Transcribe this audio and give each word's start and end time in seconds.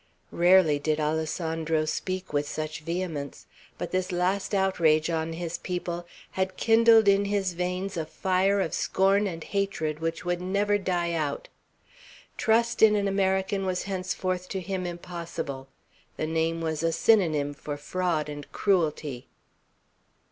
Rarely 0.31 0.79
did 0.79 0.99
Alessandro 0.99 1.85
speak 1.85 2.33
with 2.33 2.47
such 2.47 2.79
vehemence; 2.79 3.45
but 3.77 3.91
this 3.91 4.11
last 4.11 4.55
outrage 4.55 5.11
on 5.11 5.33
his 5.33 5.59
people 5.59 6.07
had 6.31 6.57
kindled 6.57 7.07
in 7.07 7.25
his 7.25 7.53
veins 7.53 7.95
a 7.95 8.07
fire 8.07 8.59
of 8.61 8.73
scorn 8.73 9.27
and 9.27 9.43
hatred 9.43 9.99
which 9.99 10.25
would 10.25 10.41
never 10.41 10.79
die 10.79 11.11
out. 11.13 11.49
Trust 12.35 12.81
in 12.81 12.95
an 12.95 13.07
American 13.07 13.63
was 13.63 13.83
henceforth 13.83 14.49
to 14.49 14.59
him 14.59 14.87
impossible. 14.87 15.67
The 16.17 16.25
name 16.25 16.61
was 16.61 16.81
a 16.81 16.91
synonym 16.91 17.53
for 17.53 17.77
fraud 17.77 18.27
and 18.27 18.51
cruelty. 18.51 19.27